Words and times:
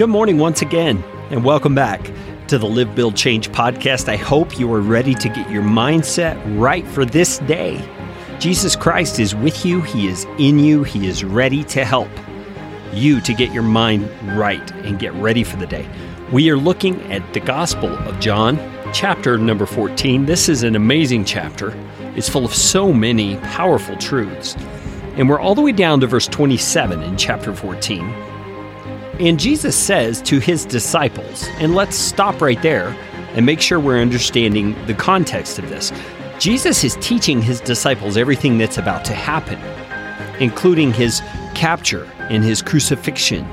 Good 0.00 0.08
morning 0.08 0.38
once 0.38 0.62
again, 0.62 1.04
and 1.28 1.44
welcome 1.44 1.74
back 1.74 2.10
to 2.46 2.56
the 2.56 2.64
Live, 2.64 2.94
Build, 2.94 3.16
Change 3.16 3.50
podcast. 3.50 4.08
I 4.08 4.16
hope 4.16 4.58
you 4.58 4.72
are 4.72 4.80
ready 4.80 5.12
to 5.12 5.28
get 5.28 5.50
your 5.50 5.62
mindset 5.62 6.40
right 6.58 6.86
for 6.86 7.04
this 7.04 7.36
day. 7.40 7.86
Jesus 8.38 8.74
Christ 8.74 9.20
is 9.20 9.34
with 9.34 9.66
you, 9.66 9.82
He 9.82 10.08
is 10.08 10.24
in 10.38 10.58
you, 10.58 10.84
He 10.84 11.06
is 11.06 11.22
ready 11.22 11.62
to 11.64 11.84
help 11.84 12.08
you 12.94 13.20
to 13.20 13.34
get 13.34 13.52
your 13.52 13.62
mind 13.62 14.08
right 14.38 14.72
and 14.72 14.98
get 14.98 15.12
ready 15.16 15.44
for 15.44 15.58
the 15.58 15.66
day. 15.66 15.86
We 16.32 16.48
are 16.48 16.56
looking 16.56 16.98
at 17.12 17.34
the 17.34 17.40
Gospel 17.40 17.90
of 17.90 18.18
John, 18.20 18.56
chapter 18.94 19.36
number 19.36 19.66
14. 19.66 20.24
This 20.24 20.48
is 20.48 20.62
an 20.62 20.76
amazing 20.76 21.26
chapter. 21.26 21.74
It's 22.16 22.26
full 22.26 22.46
of 22.46 22.54
so 22.54 22.90
many 22.90 23.36
powerful 23.36 23.98
truths. 23.98 24.56
And 25.16 25.28
we're 25.28 25.40
all 25.40 25.54
the 25.54 25.60
way 25.60 25.72
down 25.72 26.00
to 26.00 26.06
verse 26.06 26.26
27 26.26 27.02
in 27.02 27.18
chapter 27.18 27.54
14. 27.54 28.29
And 29.20 29.38
Jesus 29.38 29.76
says 29.76 30.22
to 30.22 30.38
his 30.38 30.64
disciples, 30.64 31.46
and 31.58 31.74
let's 31.74 31.94
stop 31.94 32.40
right 32.40 32.60
there 32.62 32.96
and 33.34 33.44
make 33.44 33.60
sure 33.60 33.78
we're 33.78 34.00
understanding 34.00 34.74
the 34.86 34.94
context 34.94 35.58
of 35.58 35.68
this. 35.68 35.92
Jesus 36.38 36.84
is 36.84 36.96
teaching 37.02 37.42
his 37.42 37.60
disciples 37.60 38.16
everything 38.16 38.56
that's 38.56 38.78
about 38.78 39.04
to 39.04 39.12
happen, 39.12 39.60
including 40.42 40.90
his 40.90 41.20
capture 41.54 42.10
and 42.30 42.42
his 42.42 42.62
crucifixion 42.62 43.44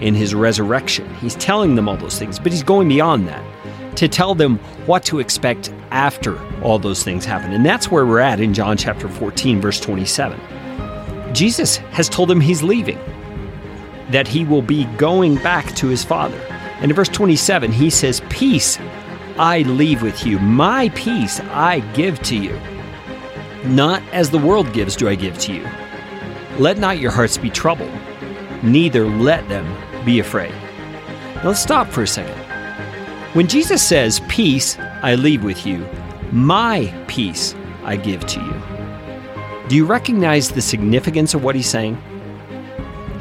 and 0.00 0.16
his 0.16 0.34
resurrection. 0.34 1.08
He's 1.14 1.36
telling 1.36 1.76
them 1.76 1.88
all 1.88 1.96
those 1.96 2.18
things, 2.18 2.40
but 2.40 2.50
he's 2.50 2.64
going 2.64 2.88
beyond 2.88 3.28
that 3.28 3.96
to 3.98 4.08
tell 4.08 4.34
them 4.34 4.58
what 4.86 5.04
to 5.04 5.20
expect 5.20 5.72
after 5.92 6.36
all 6.62 6.80
those 6.80 7.04
things 7.04 7.24
happen. 7.24 7.52
And 7.52 7.64
that's 7.64 7.92
where 7.92 8.04
we're 8.04 8.18
at 8.18 8.40
in 8.40 8.54
John 8.54 8.76
chapter 8.76 9.08
14, 9.08 9.60
verse 9.60 9.78
27. 9.78 10.40
Jesus 11.32 11.76
has 11.76 12.08
told 12.08 12.28
them 12.28 12.40
he's 12.40 12.64
leaving, 12.64 12.98
that 14.12 14.28
he 14.28 14.44
will 14.44 14.62
be 14.62 14.84
going 14.96 15.36
back 15.36 15.74
to 15.76 15.88
his 15.88 16.04
Father. 16.04 16.38
And 16.80 16.90
in 16.90 16.94
verse 16.94 17.08
27, 17.08 17.72
he 17.72 17.90
says, 17.90 18.22
Peace 18.28 18.78
I 19.38 19.62
leave 19.62 20.02
with 20.02 20.26
you, 20.26 20.38
my 20.38 20.90
peace 20.90 21.40
I 21.40 21.80
give 21.94 22.20
to 22.22 22.36
you. 22.36 22.58
Not 23.64 24.02
as 24.12 24.30
the 24.30 24.38
world 24.38 24.72
gives, 24.72 24.96
do 24.96 25.08
I 25.08 25.14
give 25.14 25.38
to 25.40 25.54
you. 25.54 25.66
Let 26.58 26.78
not 26.78 26.98
your 26.98 27.10
hearts 27.10 27.38
be 27.38 27.50
troubled, 27.50 27.92
neither 28.62 29.06
let 29.06 29.48
them 29.48 29.66
be 30.04 30.18
afraid. 30.18 30.52
Now 31.36 31.48
let's 31.48 31.60
stop 31.60 31.88
for 31.88 32.02
a 32.02 32.06
second. 32.06 32.38
When 33.34 33.48
Jesus 33.48 33.82
says, 33.82 34.20
Peace 34.28 34.78
I 34.78 35.14
leave 35.14 35.44
with 35.44 35.66
you, 35.66 35.86
my 36.30 36.92
peace 37.08 37.54
I 37.84 37.96
give 37.96 38.26
to 38.26 38.40
you, 38.40 39.68
do 39.68 39.76
you 39.76 39.86
recognize 39.86 40.50
the 40.50 40.60
significance 40.60 41.32
of 41.32 41.42
what 41.42 41.54
he's 41.54 41.68
saying? 41.70 41.96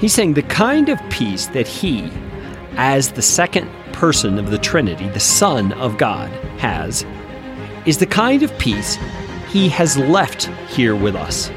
He's 0.02 0.16
saying 0.16 0.34
the 0.34 0.42
kind 0.42 0.90
of 0.90 1.00
peace 1.12 1.46
that 1.50 1.68
he, 1.68 2.12
as 2.72 3.12
the 3.12 3.22
second 3.22 3.70
person 3.94 4.40
of 4.40 4.50
the 4.50 4.58
Trinity, 4.58 5.08
the 5.10 5.20
Son 5.20 5.74
of 5.74 6.00
God, 6.00 6.32
has, 6.58 7.06
is 7.86 8.00
the 8.00 8.08
kind 8.08 8.42
of 8.42 8.58
peace 8.58 8.98
he 9.50 9.70
has 9.70 9.98
left 9.98 10.46
here 10.74 10.96
with 10.96 11.16
us. 11.16 11.52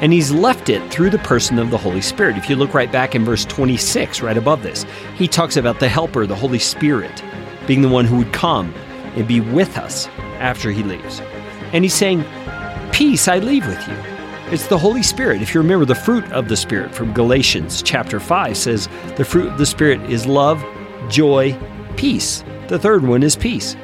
And 0.00 0.10
he's 0.10 0.32
left 0.32 0.70
it 0.70 0.90
through 0.90 1.10
the 1.10 1.18
person 1.18 1.58
of 1.58 1.70
the 1.70 1.76
Holy 1.76 2.00
Spirit. 2.00 2.38
If 2.38 2.48
you 2.48 2.56
look 2.56 2.72
right 2.72 2.90
back 2.90 3.14
in 3.14 3.26
verse 3.26 3.44
26, 3.44 4.22
right 4.22 4.38
above 4.38 4.62
this, 4.62 4.86
he 5.14 5.28
talks 5.28 5.58
about 5.58 5.78
the 5.78 5.88
Helper, 5.88 6.26
the 6.26 6.34
Holy 6.34 6.58
Spirit, 6.58 7.22
being 7.66 7.82
the 7.82 7.90
one 7.90 8.06
who 8.06 8.16
would 8.16 8.32
come 8.32 8.72
and 9.16 9.28
be 9.28 9.42
with 9.42 9.76
us 9.76 10.06
after 10.38 10.70
he 10.70 10.82
leaves. 10.82 11.20
And 11.74 11.84
he's 11.84 11.92
saying, 11.92 12.24
Peace 12.92 13.28
I 13.28 13.38
leave 13.38 13.66
with 13.66 13.86
you. 13.86 14.15
It's 14.48 14.68
the 14.68 14.78
Holy 14.78 15.02
Spirit. 15.02 15.42
If 15.42 15.52
you 15.52 15.60
remember, 15.60 15.84
the 15.84 15.96
fruit 15.96 16.24
of 16.30 16.46
the 16.46 16.56
Spirit 16.56 16.94
from 16.94 17.12
Galatians 17.12 17.82
chapter 17.82 18.20
5 18.20 18.56
says, 18.56 18.88
The 19.16 19.24
fruit 19.24 19.48
of 19.48 19.58
the 19.58 19.66
Spirit 19.66 20.00
is 20.08 20.24
love, 20.24 20.64
joy, 21.08 21.58
peace. 21.96 22.44
The 22.68 22.78
third 22.78 23.02
one 23.04 23.24
is 23.24 23.34
peace. 23.34 23.74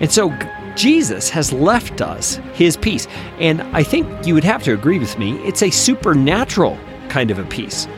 And 0.00 0.12
so 0.12 0.30
Jesus 0.76 1.30
has 1.30 1.54
left 1.54 2.02
us 2.02 2.38
his 2.52 2.76
peace. 2.76 3.08
And 3.38 3.62
I 3.74 3.82
think 3.82 4.26
you 4.26 4.34
would 4.34 4.44
have 4.44 4.62
to 4.64 4.74
agree 4.74 4.98
with 4.98 5.18
me, 5.18 5.38
it's 5.38 5.62
a 5.62 5.70
supernatural 5.70 6.78
kind 7.08 7.30
of 7.30 7.38
a 7.38 7.44
peace. 7.44 7.88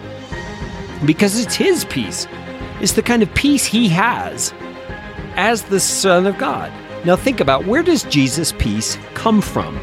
Because 1.04 1.40
it's 1.40 1.56
his 1.56 1.84
peace. 1.86 2.28
It's 2.80 2.92
the 2.92 3.02
kind 3.02 3.20
of 3.20 3.34
peace 3.34 3.64
he 3.64 3.88
has 3.88 4.54
as 5.34 5.64
the 5.64 5.80
Son 5.80 6.28
of 6.28 6.38
God. 6.38 6.72
Now 7.04 7.16
think 7.16 7.40
about 7.40 7.66
where 7.66 7.82
does 7.82 8.04
Jesus' 8.04 8.52
peace 8.52 8.96
come 9.14 9.40
from? 9.40 9.76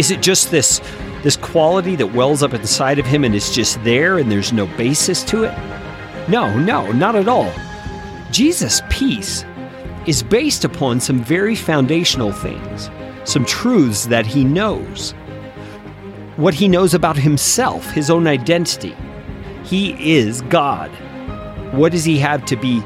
Is 0.00 0.10
it 0.10 0.22
just 0.22 0.50
this 0.50 0.80
this 1.22 1.36
quality 1.36 1.94
that 1.96 2.14
wells 2.14 2.42
up 2.42 2.54
inside 2.54 2.98
of 2.98 3.04
him 3.04 3.22
and 3.22 3.34
is 3.34 3.54
just 3.54 3.84
there 3.84 4.16
and 4.16 4.32
there's 4.32 4.50
no 4.50 4.64
basis 4.78 5.22
to 5.24 5.44
it? 5.44 5.54
No, 6.26 6.58
no, 6.58 6.90
not 6.92 7.16
at 7.16 7.28
all. 7.28 7.52
Jesus' 8.30 8.80
peace 8.88 9.44
is 10.06 10.22
based 10.22 10.64
upon 10.64 11.00
some 11.00 11.22
very 11.22 11.54
foundational 11.54 12.32
things, 12.32 12.88
some 13.24 13.44
truths 13.44 14.06
that 14.06 14.24
he 14.24 14.42
knows. 14.42 15.10
What 16.36 16.54
he 16.54 16.66
knows 16.66 16.94
about 16.94 17.18
himself, 17.18 17.90
his 17.90 18.08
own 18.08 18.26
identity. 18.26 18.96
He 19.64 20.16
is 20.16 20.40
God. 20.48 20.90
What 21.74 21.92
does 21.92 22.06
he 22.06 22.16
have 22.20 22.46
to 22.46 22.56
be 22.56 22.82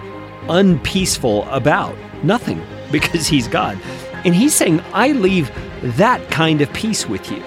unpeaceful 0.49 1.45
about? 1.45 1.97
Nothing, 2.25 2.61
because 2.91 3.29
he's 3.29 3.47
God. 3.47 3.81
And 4.25 4.35
he's 4.35 4.53
saying, 4.53 4.81
I 4.93 5.13
leave 5.13 5.53
that 5.85 6.31
kind 6.31 6.61
of 6.61 6.73
peace 6.73 7.07
with 7.07 7.31
you. 7.31 7.43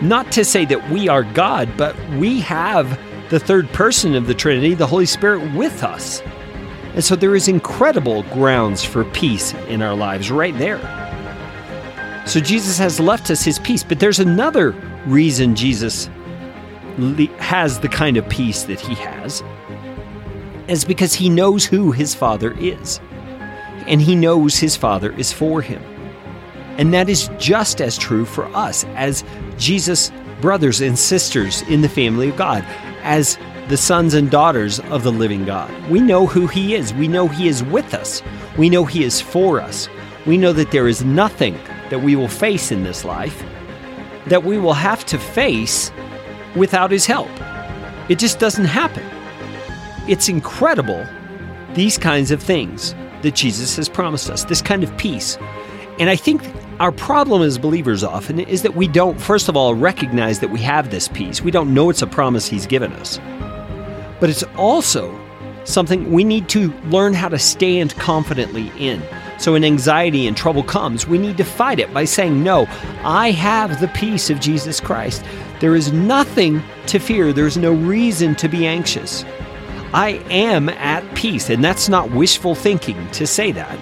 Not 0.00 0.32
to 0.32 0.44
say 0.44 0.64
that 0.64 0.90
we 0.90 1.08
are 1.08 1.22
God, 1.22 1.68
but 1.76 1.96
we 2.12 2.40
have 2.40 2.98
the 3.30 3.38
third 3.38 3.68
person 3.70 4.14
of 4.14 4.26
the 4.26 4.34
Trinity, 4.34 4.74
the 4.74 4.86
Holy 4.86 5.06
Spirit, 5.06 5.54
with 5.54 5.84
us. 5.84 6.22
And 6.94 7.04
so 7.04 7.14
there 7.14 7.36
is 7.36 7.46
incredible 7.46 8.22
grounds 8.24 8.82
for 8.82 9.04
peace 9.04 9.52
in 9.68 9.82
our 9.82 9.94
lives 9.94 10.30
right 10.30 10.56
there. 10.56 10.78
So 12.26 12.40
Jesus 12.40 12.78
has 12.78 12.98
left 12.98 13.30
us 13.30 13.42
his 13.42 13.58
peace, 13.58 13.84
but 13.84 14.00
there's 14.00 14.18
another 14.18 14.70
reason 15.06 15.54
Jesus 15.54 16.08
has 17.38 17.80
the 17.80 17.88
kind 17.88 18.16
of 18.16 18.28
peace 18.28 18.64
that 18.64 18.80
he 18.80 18.94
has. 18.94 19.42
Is 20.68 20.84
because 20.84 21.14
he 21.14 21.28
knows 21.28 21.64
who 21.64 21.92
his 21.92 22.14
Father 22.14 22.54
is. 22.58 23.00
And 23.86 24.00
he 24.00 24.14
knows 24.14 24.58
his 24.58 24.76
Father 24.76 25.12
is 25.12 25.32
for 25.32 25.62
him. 25.62 25.82
And 26.78 26.94
that 26.94 27.08
is 27.08 27.28
just 27.38 27.80
as 27.80 27.98
true 27.98 28.24
for 28.24 28.46
us 28.56 28.84
as 28.94 29.24
Jesus' 29.58 30.10
brothers 30.40 30.80
and 30.80 30.98
sisters 30.98 31.62
in 31.62 31.82
the 31.82 31.88
family 31.88 32.30
of 32.30 32.36
God, 32.36 32.64
as 33.02 33.38
the 33.68 33.76
sons 33.76 34.14
and 34.14 34.30
daughters 34.30 34.80
of 34.80 35.02
the 35.02 35.12
living 35.12 35.44
God. 35.44 35.70
We 35.90 36.00
know 36.00 36.26
who 36.26 36.46
He 36.46 36.74
is. 36.74 36.94
We 36.94 37.08
know 37.08 37.28
He 37.28 37.48
is 37.48 37.62
with 37.64 37.92
us. 37.92 38.22
We 38.56 38.70
know 38.70 38.84
He 38.84 39.04
is 39.04 39.20
for 39.20 39.60
us. 39.60 39.88
We 40.24 40.38
know 40.38 40.52
that 40.54 40.70
there 40.70 40.88
is 40.88 41.04
nothing 41.04 41.58
that 41.90 42.02
we 42.02 42.16
will 42.16 42.28
face 42.28 42.72
in 42.72 42.84
this 42.84 43.04
life 43.04 43.44
that 44.28 44.44
we 44.44 44.58
will 44.58 44.74
have 44.74 45.04
to 45.06 45.18
face 45.18 45.90
without 46.54 46.90
His 46.90 47.06
help. 47.06 47.30
It 48.08 48.18
just 48.18 48.38
doesn't 48.38 48.66
happen. 48.66 49.04
It's 50.08 50.28
incredible, 50.28 51.06
these 51.74 51.98
kinds 51.98 52.30
of 52.30 52.42
things 52.42 52.94
that 53.22 53.34
Jesus 53.34 53.76
has 53.76 53.88
promised 53.88 54.30
us, 54.30 54.44
this 54.44 54.62
kind 54.62 54.82
of 54.82 54.96
peace. 54.96 55.36
And 55.98 56.08
I 56.08 56.16
think 56.16 56.42
our 56.80 56.92
problem 56.92 57.42
as 57.42 57.58
believers 57.58 58.04
often 58.04 58.38
is 58.38 58.62
that 58.62 58.76
we 58.76 58.86
don't, 58.86 59.20
first 59.20 59.48
of 59.48 59.56
all, 59.56 59.74
recognize 59.74 60.38
that 60.40 60.50
we 60.50 60.60
have 60.60 60.90
this 60.90 61.08
peace. 61.08 61.42
We 61.42 61.50
don't 61.50 61.74
know 61.74 61.90
it's 61.90 62.02
a 62.02 62.06
promise 62.06 62.46
He's 62.46 62.66
given 62.66 62.92
us. 62.92 63.18
But 64.20 64.30
it's 64.30 64.44
also 64.56 65.18
something 65.64 66.12
we 66.12 66.24
need 66.24 66.48
to 66.50 66.72
learn 66.84 67.14
how 67.14 67.28
to 67.28 67.38
stand 67.38 67.94
confidently 67.96 68.72
in. 68.78 69.02
So 69.38 69.52
when 69.52 69.64
anxiety 69.64 70.26
and 70.26 70.36
trouble 70.36 70.62
comes, 70.62 71.06
we 71.06 71.18
need 71.18 71.36
to 71.36 71.44
fight 71.44 71.78
it 71.78 71.92
by 71.92 72.04
saying, 72.04 72.42
No, 72.42 72.66
I 73.02 73.32
have 73.32 73.80
the 73.80 73.88
peace 73.88 74.30
of 74.30 74.40
Jesus 74.40 74.80
Christ. 74.80 75.24
There 75.60 75.74
is 75.74 75.92
nothing 75.92 76.62
to 76.86 76.98
fear, 76.98 77.32
there's 77.32 77.56
no 77.56 77.72
reason 77.72 78.34
to 78.36 78.48
be 78.48 78.66
anxious. 78.66 79.24
I 79.92 80.22
am 80.30 80.68
at 80.68 81.14
peace. 81.14 81.50
And 81.50 81.64
that's 81.64 81.88
not 81.88 82.10
wishful 82.10 82.54
thinking 82.54 83.10
to 83.12 83.26
say 83.26 83.52
that. 83.52 83.78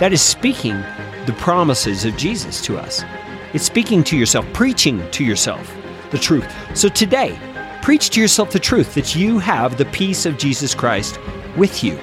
That 0.00 0.12
is 0.12 0.20
speaking 0.20 0.82
the 1.26 1.32
promises 1.34 2.04
of 2.04 2.16
Jesus 2.16 2.62
to 2.62 2.78
us. 2.78 3.04
It's 3.52 3.64
speaking 3.64 4.04
to 4.04 4.16
yourself, 4.16 4.46
preaching 4.52 5.08
to 5.10 5.24
yourself 5.24 5.74
the 6.10 6.18
truth. 6.18 6.50
So 6.76 6.88
today, 6.88 7.38
preach 7.82 8.10
to 8.10 8.20
yourself 8.20 8.50
the 8.50 8.60
truth 8.60 8.94
that 8.94 9.16
you 9.16 9.38
have 9.38 9.76
the 9.76 9.86
peace 9.86 10.26
of 10.26 10.38
Jesus 10.38 10.74
Christ 10.74 11.18
with 11.56 11.82
you. 11.82 11.94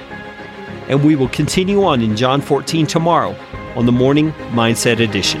And 0.88 1.02
we 1.02 1.16
will 1.16 1.28
continue 1.28 1.84
on 1.84 2.02
in 2.02 2.16
John 2.16 2.40
14 2.40 2.86
tomorrow 2.86 3.34
on 3.74 3.86
the 3.86 3.92
Morning 3.92 4.32
Mindset 4.52 5.00
Edition. 5.00 5.40